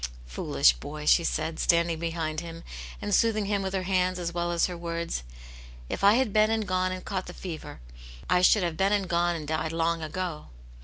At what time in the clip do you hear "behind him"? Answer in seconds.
1.99-2.63